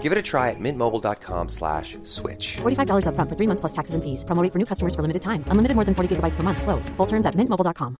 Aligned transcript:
Give 0.00 0.12
it 0.12 0.16
a 0.16 0.22
try 0.22 0.48
at 0.48 0.58
mintmobile.com 0.58 1.48
slash 1.50 1.98
switch. 2.04 2.56
$45 2.62 3.04
upfront 3.04 3.28
for 3.28 3.36
three 3.36 3.46
months 3.46 3.60
plus 3.60 3.72
taxes 3.72 3.94
and 3.94 4.02
fees. 4.02 4.24
Promo 4.24 4.42
rate 4.42 4.52
for 4.52 4.58
new 4.58 4.66
customers 4.66 4.94
for 4.94 5.02
limited 5.02 5.20
time. 5.20 5.44
Unlimited 5.50 5.76
more 5.76 5.84
than 5.84 5.94
40 5.94 6.16
gigabytes 6.16 6.36
per 6.36 6.42
month. 6.42 6.62
Slows. 6.62 6.88
Full 6.96 7.06
terms 7.06 7.26
at 7.26 7.36
mintmobile.com. 7.36 7.96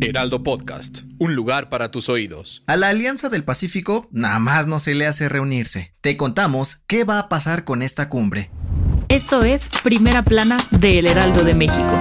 Heraldo 0.00 0.42
Podcast, 0.42 1.00
un 1.18 1.34
lugar 1.34 1.70
para 1.70 1.90
tus 1.90 2.08
oídos. 2.08 2.62
A 2.66 2.76
la 2.76 2.88
Alianza 2.90 3.30
del 3.30 3.42
Pacífico 3.42 4.06
nada 4.12 4.38
más 4.38 4.66
no 4.66 4.78
se 4.78 4.94
le 4.94 5.06
hace 5.06 5.28
reunirse. 5.28 5.94
Te 6.02 6.16
contamos 6.16 6.82
qué 6.86 7.04
va 7.04 7.18
a 7.18 7.28
pasar 7.28 7.64
con 7.64 7.82
esta 7.82 8.08
cumbre. 8.08 8.50
Esto 9.08 9.42
es 9.42 9.68
Primera 9.82 10.22
Plana 10.22 10.58
de 10.70 10.98
El 10.98 11.06
Heraldo 11.06 11.42
de 11.42 11.54
México. 11.54 11.98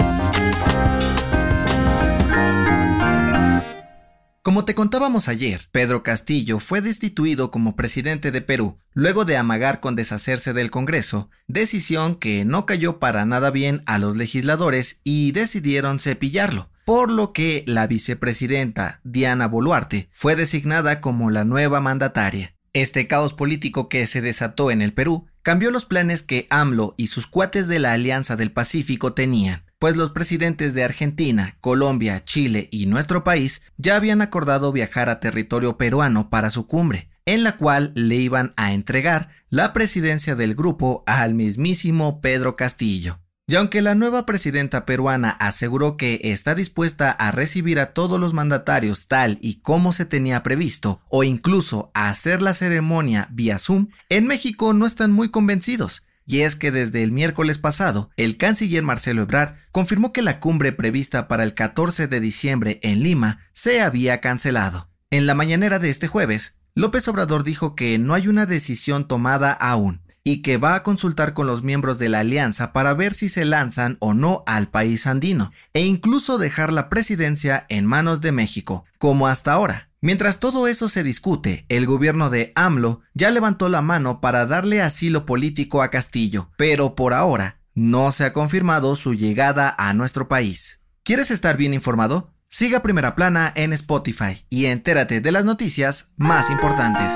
Como 4.44 4.66
te 4.66 4.76
contábamos 4.76 5.30
ayer, 5.30 5.70
Pedro 5.72 6.04
Castillo 6.04 6.60
fue 6.60 6.82
destituido 6.82 7.50
como 7.50 7.78
presidente 7.78 8.30
de 8.30 8.42
Perú, 8.42 8.78
luego 8.92 9.24
de 9.24 9.38
amagar 9.38 9.80
con 9.80 9.96
deshacerse 9.96 10.52
del 10.52 10.70
Congreso, 10.70 11.30
decisión 11.48 12.16
que 12.16 12.44
no 12.44 12.66
cayó 12.66 13.00
para 13.00 13.24
nada 13.24 13.52
bien 13.52 13.84
a 13.86 14.00
los 14.00 14.18
legisladores 14.18 15.00
y 15.06 15.32
decidieron 15.32 15.98
cepillarlo, 15.98 16.70
por 16.84 17.10
lo 17.10 17.32
que 17.32 17.64
la 17.68 17.88
vicepresidenta 17.88 19.00
Diana 19.06 19.48
Boluarte 19.48 20.10
fue 20.12 20.36
designada 20.36 21.00
como 21.00 21.30
la 21.30 21.46
nueva 21.46 21.80
mandataria. 21.80 22.54
Este 22.74 23.08
caos 23.08 23.32
político 23.34 23.88
que 23.88 24.06
se 24.06 24.20
desató 24.20 24.72
en 24.72 24.82
el 24.82 24.92
Perú 24.92 25.26
cambió 25.42 25.72
los 25.72 25.86
planes 25.86 26.22
que 26.22 26.48
AMLO 26.50 26.96
y 26.98 27.08
sus 27.08 27.28
cuates 27.28 27.70
de 27.70 27.80
la 27.80 27.94
Alianza 27.94 28.36
del 28.36 28.52
Pacífico 28.52 29.14
tenían 29.14 29.64
pues 29.84 29.98
los 29.98 30.12
presidentes 30.12 30.74
de 30.74 30.86
Argentina, 30.86 31.58
Colombia, 31.60 32.24
Chile 32.24 32.70
y 32.72 32.86
nuestro 32.86 33.26
país 33.26 33.64
ya 33.76 33.98
habían 33.98 34.22
acordado 34.22 34.72
viajar 34.72 35.10
a 35.10 35.20
territorio 35.20 35.78
peruano 35.78 36.30
para 36.30 36.50
su 36.52 36.68
cumbre, 36.68 37.10
en 37.26 37.44
la 37.44 37.58
cual 37.58 37.92
le 37.94 38.16
iban 38.16 38.54
a 38.56 38.72
entregar 38.72 39.28
la 39.50 39.74
presidencia 39.74 40.36
del 40.36 40.56
grupo 40.56 41.04
al 41.06 41.34
mismísimo 41.34 42.22
Pedro 42.22 42.56
Castillo. 42.56 43.20
Y 43.46 43.56
aunque 43.56 43.82
la 43.82 43.94
nueva 43.94 44.26
presidenta 44.26 44.86
peruana 44.86 45.32
aseguró 45.32 45.98
que 45.98 46.22
está 46.24 46.56
dispuesta 46.56 47.12
a 47.12 47.32
recibir 47.32 47.78
a 47.82 47.92
todos 47.92 48.18
los 48.22 48.32
mandatarios 48.32 49.10
tal 49.10 49.38
y 49.42 49.56
como 49.56 49.92
se 49.92 50.06
tenía 50.06 50.44
previsto, 50.44 51.02
o 51.10 51.26
incluso 51.26 51.92
a 51.94 52.08
hacer 52.08 52.42
la 52.42 52.54
ceremonia 52.54 53.28
vía 53.34 53.60
Zoom, 53.60 53.90
en 54.08 54.28
México 54.28 54.72
no 54.72 54.86
están 54.86 55.12
muy 55.12 55.30
convencidos, 55.30 56.06
y 56.26 56.42
es 56.42 56.56
que 56.56 56.72
desde 56.72 57.04
el 57.04 57.12
miércoles 57.12 57.58
pasado, 57.58 58.10
el 58.18 58.38
canciller 58.38 58.84
Marcelo 58.84 59.24
Ebrard 59.24 59.56
confirmó 59.72 60.14
que 60.14 60.22
la 60.22 60.40
cumbre 60.40 60.72
prevista 60.72 61.28
para 61.28 61.44
el 61.44 61.54
14 61.54 62.08
de 62.08 62.20
diciembre 62.20 62.80
en 62.84 63.04
Lima 63.04 63.40
se 63.54 63.82
había 63.82 64.22
cancelado. 64.22 64.90
En 65.10 65.28
la 65.28 65.36
mañanera 65.36 65.80
de 65.80 65.90
este 65.90 66.08
jueves, 66.08 66.58
López 66.76 67.08
Obrador 67.08 67.44
dijo 67.44 67.76
que 67.76 68.00
no 68.00 68.14
hay 68.14 68.28
una 68.28 68.46
decisión 68.46 69.08
tomada 69.08 69.52
aún 69.52 70.02
y 70.24 70.42
que 70.42 70.58
va 70.58 70.76
a 70.76 70.84
consultar 70.84 71.34
con 71.34 71.48
los 71.48 71.64
miembros 71.64 72.00
de 72.00 72.10
la 72.10 72.22
alianza 72.22 72.74
para 72.74 72.94
ver 72.94 73.14
si 73.14 73.30
se 73.30 73.46
lanzan 73.46 73.98
o 74.00 74.14
no 74.14 74.44
al 74.48 74.70
país 74.70 75.06
andino, 75.06 75.52
e 75.74 75.82
incluso 75.82 76.38
dejar 76.38 76.72
la 76.72 76.90
presidencia 76.90 77.66
en 77.70 77.86
manos 77.86 78.22
de 78.22 78.32
México, 78.32 78.86
como 78.98 79.28
hasta 79.28 79.52
ahora. 79.52 79.90
Mientras 80.04 80.42
todo 80.42 80.68
eso 80.68 80.90
se 80.90 81.02
discute, 81.02 81.66
el 81.70 81.86
gobierno 81.86 82.30
de 82.30 82.52
AMLO 82.56 83.00
ya 83.14 83.32
levantó 83.32 83.70
la 83.70 83.82
mano 83.82 84.20
para 84.20 84.46
darle 84.46 84.82
asilo 84.82 85.26
político 85.26 85.82
a 85.82 85.88
Castillo, 85.92 86.52
pero 86.58 86.94
por 86.94 87.14
ahora 87.14 87.62
no 87.74 88.12
se 88.12 88.26
ha 88.26 88.34
confirmado 88.34 88.98
su 88.98 89.14
llegada 89.14 89.74
a 89.78 89.94
nuestro 89.94 90.28
país. 90.28 90.82
¿Quieres 91.04 91.32
estar 91.32 91.56
bien 91.56 91.74
informado? 91.74 92.34
Siga 92.50 92.84
Primera 92.84 93.16
Plana 93.16 93.54
en 93.56 93.72
Spotify 93.72 94.46
y 94.50 94.66
entérate 94.66 95.22
de 95.22 95.32
las 95.32 95.46
noticias 95.46 96.16
más 96.18 96.50
importantes. 96.50 97.14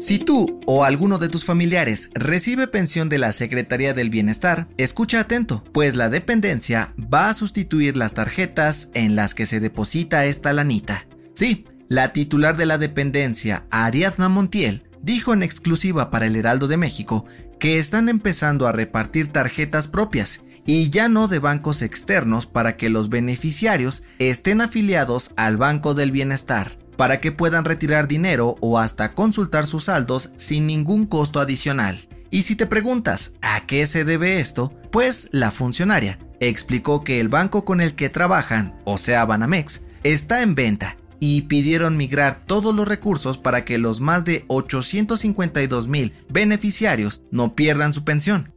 Si 0.00 0.18
tú 0.18 0.60
o 0.66 0.84
alguno 0.84 1.16
de 1.16 1.30
tus 1.30 1.46
familiares 1.46 2.10
recibe 2.12 2.66
pensión 2.66 3.08
de 3.08 3.16
la 3.16 3.32
Secretaría 3.32 3.94
del 3.94 4.10
Bienestar, 4.10 4.68
escucha 4.76 5.20
atento, 5.20 5.64
pues 5.72 5.96
la 5.96 6.10
dependencia 6.10 6.94
va 6.98 7.30
a 7.30 7.34
sustituir 7.34 7.96
las 7.96 8.12
tarjetas 8.12 8.90
en 8.92 9.16
las 9.16 9.32
que 9.32 9.46
se 9.46 9.60
deposita 9.60 10.26
esta 10.26 10.52
lanita. 10.52 11.06
Sí, 11.34 11.66
la 11.88 12.12
titular 12.12 12.56
de 12.56 12.66
la 12.66 12.78
dependencia, 12.78 13.66
Ariadna 13.70 14.28
Montiel, 14.28 14.84
dijo 15.02 15.32
en 15.32 15.42
exclusiva 15.42 16.10
para 16.10 16.26
el 16.26 16.36
Heraldo 16.36 16.68
de 16.68 16.76
México 16.76 17.26
que 17.58 17.78
están 17.78 18.08
empezando 18.08 18.66
a 18.66 18.72
repartir 18.72 19.28
tarjetas 19.28 19.88
propias 19.88 20.42
y 20.66 20.90
ya 20.90 21.08
no 21.08 21.28
de 21.28 21.38
bancos 21.38 21.82
externos 21.82 22.46
para 22.46 22.76
que 22.76 22.90
los 22.90 23.08
beneficiarios 23.08 24.04
estén 24.18 24.60
afiliados 24.60 25.32
al 25.36 25.56
Banco 25.56 25.94
del 25.94 26.12
Bienestar, 26.12 26.78
para 26.96 27.20
que 27.20 27.32
puedan 27.32 27.64
retirar 27.64 28.08
dinero 28.08 28.56
o 28.60 28.78
hasta 28.78 29.14
consultar 29.14 29.66
sus 29.66 29.84
saldos 29.84 30.32
sin 30.36 30.66
ningún 30.66 31.06
costo 31.06 31.40
adicional. 31.40 32.00
Y 32.30 32.42
si 32.42 32.56
te 32.56 32.66
preguntas 32.66 33.34
a 33.42 33.66
qué 33.66 33.86
se 33.86 34.04
debe 34.04 34.40
esto, 34.40 34.72
pues 34.90 35.28
la 35.32 35.50
funcionaria 35.50 36.18
explicó 36.40 37.04
que 37.04 37.20
el 37.20 37.28
banco 37.28 37.64
con 37.64 37.80
el 37.80 37.94
que 37.94 38.08
trabajan, 38.08 38.80
o 38.84 38.98
sea 38.98 39.24
Banamex, 39.24 39.82
está 40.02 40.42
en 40.42 40.54
venta 40.54 40.96
y 41.24 41.42
pidieron 41.42 41.96
migrar 41.96 42.42
todos 42.46 42.74
los 42.74 42.88
recursos 42.88 43.38
para 43.38 43.64
que 43.64 43.78
los 43.78 44.00
más 44.00 44.24
de 44.24 44.44
852 44.48 45.86
mil 45.86 46.12
beneficiarios 46.28 47.22
no 47.30 47.54
pierdan 47.54 47.92
su 47.92 48.02
pensión. 48.02 48.52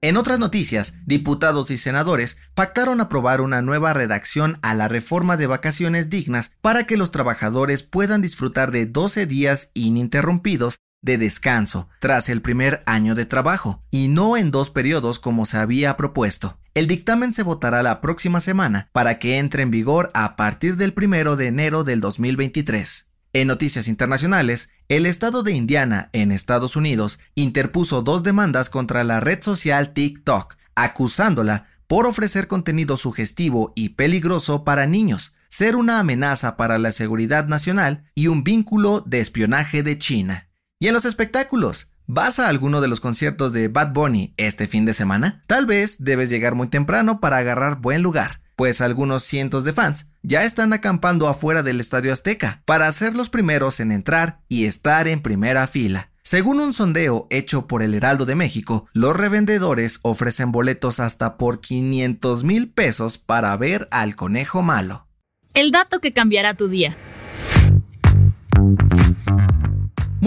En 0.00 0.16
otras 0.16 0.38
noticias, 0.38 0.94
diputados 1.06 1.72
y 1.72 1.76
senadores 1.76 2.36
pactaron 2.54 3.00
aprobar 3.00 3.40
una 3.40 3.62
nueva 3.62 3.94
redacción 3.94 4.60
a 4.62 4.74
la 4.74 4.86
reforma 4.86 5.36
de 5.36 5.48
vacaciones 5.48 6.08
dignas 6.08 6.52
para 6.60 6.86
que 6.86 6.96
los 6.96 7.10
trabajadores 7.10 7.82
puedan 7.82 8.22
disfrutar 8.22 8.70
de 8.70 8.86
12 8.86 9.26
días 9.26 9.72
ininterrumpidos 9.74 10.78
de 11.02 11.18
descanso 11.18 11.88
tras 12.00 12.28
el 12.28 12.42
primer 12.42 12.82
año 12.86 13.14
de 13.14 13.26
trabajo, 13.26 13.82
y 13.90 14.08
no 14.08 14.36
en 14.36 14.50
dos 14.50 14.70
periodos 14.70 15.18
como 15.18 15.46
se 15.46 15.58
había 15.58 15.96
propuesto. 15.96 16.58
El 16.74 16.86
dictamen 16.86 17.32
se 17.32 17.42
votará 17.42 17.82
la 17.82 18.00
próxima 18.00 18.40
semana 18.40 18.88
para 18.92 19.18
que 19.18 19.38
entre 19.38 19.62
en 19.62 19.70
vigor 19.70 20.10
a 20.14 20.36
partir 20.36 20.76
del 20.76 20.94
1 20.96 21.36
de 21.36 21.46
enero 21.46 21.84
del 21.84 22.00
2023. 22.00 23.08
En 23.32 23.48
noticias 23.48 23.88
internacionales, 23.88 24.70
el 24.88 25.04
estado 25.04 25.42
de 25.42 25.52
Indiana, 25.52 26.08
en 26.12 26.32
Estados 26.32 26.76
Unidos, 26.76 27.18
interpuso 27.34 28.02
dos 28.02 28.22
demandas 28.22 28.70
contra 28.70 29.04
la 29.04 29.20
red 29.20 29.42
social 29.42 29.92
TikTok, 29.92 30.56
acusándola 30.74 31.66
por 31.86 32.06
ofrecer 32.06 32.48
contenido 32.48 32.96
sugestivo 32.96 33.72
y 33.74 33.90
peligroso 33.90 34.64
para 34.64 34.86
niños, 34.86 35.34
ser 35.48 35.76
una 35.76 35.98
amenaza 35.98 36.56
para 36.56 36.78
la 36.78 36.92
seguridad 36.92 37.46
nacional 37.48 38.04
y 38.14 38.28
un 38.28 38.44
vínculo 38.44 39.00
de 39.00 39.20
espionaje 39.20 39.82
de 39.82 39.98
China. 39.98 40.47
Y 40.80 40.86
en 40.86 40.94
los 40.94 41.04
espectáculos, 41.04 41.92
¿Vas 42.10 42.38
a 42.38 42.48
alguno 42.48 42.80
de 42.80 42.88
los 42.88 43.00
conciertos 43.00 43.52
de 43.52 43.68
Bad 43.68 43.92
Bunny 43.92 44.32
este 44.38 44.66
fin 44.66 44.86
de 44.86 44.94
semana? 44.94 45.44
Tal 45.46 45.66
vez 45.66 46.02
debes 46.02 46.30
llegar 46.30 46.54
muy 46.54 46.68
temprano 46.68 47.20
para 47.20 47.36
agarrar 47.36 47.82
buen 47.82 48.00
lugar, 48.00 48.40
pues 48.56 48.80
algunos 48.80 49.24
cientos 49.24 49.62
de 49.64 49.74
fans 49.74 50.12
ya 50.22 50.44
están 50.44 50.72
acampando 50.72 51.28
afuera 51.28 51.62
del 51.62 51.80
Estadio 51.80 52.10
Azteca 52.10 52.62
para 52.64 52.90
ser 52.92 53.14
los 53.14 53.28
primeros 53.28 53.78
en 53.80 53.92
entrar 53.92 54.40
y 54.48 54.64
estar 54.64 55.06
en 55.06 55.20
primera 55.20 55.66
fila. 55.66 56.10
Según 56.22 56.60
un 56.60 56.72
sondeo 56.72 57.26
hecho 57.28 57.66
por 57.66 57.82
el 57.82 57.92
Heraldo 57.92 58.24
de 58.24 58.36
México, 58.36 58.88
los 58.94 59.14
revendedores 59.14 59.98
ofrecen 60.00 60.50
boletos 60.50 61.00
hasta 61.00 61.36
por 61.36 61.60
500 61.60 62.44
mil 62.44 62.70
pesos 62.70 63.18
para 63.18 63.54
ver 63.58 63.86
al 63.90 64.16
conejo 64.16 64.62
malo. 64.62 65.08
El 65.52 65.72
dato 65.72 66.00
que 66.00 66.14
cambiará 66.14 66.54
tu 66.54 66.68
día. 66.68 66.96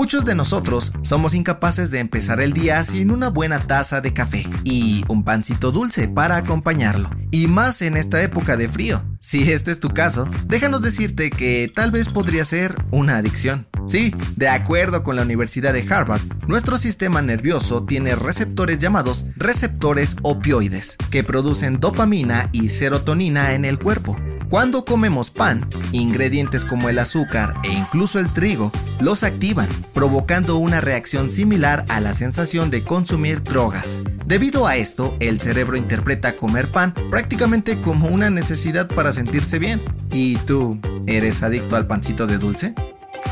Muchos 0.02 0.26
de 0.26 0.34
nosotros 0.34 0.94
somos 1.04 1.36
incapaces 1.36 1.92
de 1.92 2.00
empezar 2.00 2.42
el 2.42 2.54
día 2.54 2.84
sin 2.84 3.12
una 3.12 3.30
buena 3.30 3.68
taza 3.68 4.02
de 4.02 4.14
café 4.14 4.48
y 4.64 5.06
un 5.08 5.24
pancito 5.24 5.70
dulce 5.72 6.08
para 6.08 6.38
acompañarlo, 6.38 7.08
y 7.30 7.46
más 7.46 7.84
en 7.84 7.96
esta 7.96 8.20
época 8.24 8.58
de 8.58 8.68
frío. 8.68 9.04
Si 9.20 9.52
este 9.52 9.70
es 9.70 9.80
tu 9.80 9.90
caso, 9.90 10.28
déjanos 10.48 10.82
decirte 10.82 11.30
que 11.30 11.72
tal 11.72 11.92
vez 11.92 12.10
podría 12.10 12.44
ser 12.46 12.74
una 12.90 13.18
adicción. 13.18 13.68
Sí, 13.86 14.12
de 14.38 14.50
acuerdo 14.50 15.04
con 15.04 15.18
la 15.18 15.22
Universidad 15.22 15.72
de 15.72 15.86
Harvard, 15.88 16.22
nuestro 16.48 16.80
sistema 16.80 17.22
nervioso 17.22 17.84
tiene 17.84 18.16
receptores 18.16 18.80
llamados 18.80 19.28
receptores 19.36 20.16
opioides, 20.24 20.98
que 21.12 21.24
producen 21.24 21.80
dopamina 21.80 22.50
y 22.52 22.70
serotonina 22.70 23.54
en 23.54 23.66
el 23.66 23.78
cuerpo 23.78 24.18
Cuando 24.52 24.84
comemos 24.84 25.32
pan, 25.32 25.70
ingredientes 25.94 26.66
como 26.66 26.90
el 26.90 27.00
azúcar 27.00 27.62
e 27.64 27.72
incluso 27.72 28.20
el 28.20 28.28
trigo 28.28 28.70
los 29.00 29.24
activan, 29.24 29.70
provocando 29.94 30.58
una 30.58 30.82
reacción 30.82 31.32
similar 31.32 31.86
a 31.88 32.02
la 32.02 32.14
sensación 32.14 32.70
de 32.70 32.84
consumir 32.84 33.44
drogas. 33.44 34.04
Debido 34.26 34.68
a 34.68 34.76
esto, 34.76 35.16
el 35.22 35.40
cerebro 35.40 35.78
interpreta 35.78 36.36
comer 36.36 36.70
pan 36.70 36.94
prácticamente 37.10 37.80
como 37.80 38.08
una 38.08 38.30
necesidad 38.30 38.90
para 38.90 39.14
sentirse 39.14 39.58
bien. 39.58 39.82
¿Y 40.12 40.36
tú, 40.36 40.78
eres 41.08 41.44
adicto 41.44 41.78
al 41.78 41.88
pancito 41.88 42.28
de 42.28 42.38
dulce? 42.38 42.76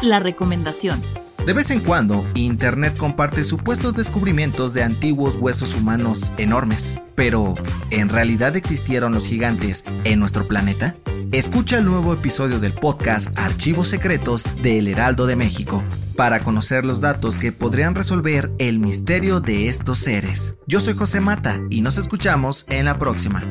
La 0.01 0.19
recomendación. 0.19 1.01
De 1.45 1.51
vez 1.51 1.69
en 1.71 1.81
cuando, 1.81 2.25
Internet 2.33 2.95
comparte 2.95 3.44
supuestos 3.44 3.94
descubrimientos 3.94 4.74
de 4.74 4.83
antiguos 4.83 5.36
huesos 5.36 5.74
humanos 5.74 6.31
enormes. 6.38 7.00
Pero, 7.16 7.56
¿en 7.89 8.07
realidad 8.07 8.56
existieron 8.56 9.13
los 9.13 9.27
gigantes 9.27 9.83
en 10.06 10.19
nuestro 10.19 10.48
planeta? 10.48 10.95
Escucha 11.31 11.78
el 11.78 11.86
nuevo 11.86 12.12
episodio 12.12 12.60
del 12.60 12.74
podcast 12.74 13.38
Archivos 13.38 13.88
Secretos 13.88 14.46
de 14.64 14.80
El 14.80 14.88
Heraldo 14.88 15.28
de 15.28 15.36
México 15.36 15.84
para 16.18 16.40
conocer 16.40 16.86
los 16.86 17.02
datos 17.02 17.38
que 17.38 17.52
podrían 17.52 17.94
resolver 17.94 18.52
el 18.58 18.80
misterio 18.80 19.40
de 19.40 19.68
estos 19.68 20.00
seres. 20.00 20.56
Yo 20.66 20.80
soy 20.80 20.96
José 20.96 21.22
Mata 21.22 21.60
y 21.70 21.81
nos 21.81 22.00
escuchamos 22.00 22.66
en 22.70 22.86
la 22.86 22.98
próxima. 22.98 23.44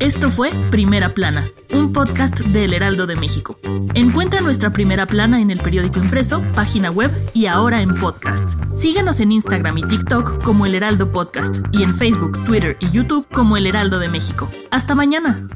Esto 0.00 0.30
fue 0.30 0.50
Primera 0.70 1.14
Plana, 1.14 1.48
un 1.72 1.92
podcast 1.92 2.38
de 2.40 2.64
El 2.64 2.74
Heraldo 2.74 3.06
de 3.06 3.16
México. 3.16 3.58
Encuentra 3.94 4.42
nuestra 4.42 4.70
Primera 4.70 5.06
Plana 5.06 5.40
en 5.40 5.50
el 5.50 5.60
periódico 5.60 5.98
impreso, 5.98 6.44
página 6.54 6.90
web 6.90 7.10
y 7.32 7.46
ahora 7.46 7.80
en 7.80 7.94
podcast. 7.94 8.52
Síguenos 8.74 9.18
en 9.20 9.32
Instagram 9.32 9.78
y 9.78 9.82
TikTok 9.84 10.44
como 10.44 10.66
El 10.66 10.74
Heraldo 10.74 11.10
Podcast 11.10 11.60
y 11.72 11.84
en 11.84 11.96
Facebook, 11.96 12.44
Twitter 12.44 12.76
y 12.80 12.90
YouTube 12.90 13.26
como 13.32 13.56
El 13.56 13.66
Heraldo 13.66 13.98
de 13.98 14.08
México. 14.08 14.50
Hasta 14.70 14.94
mañana. 14.94 15.48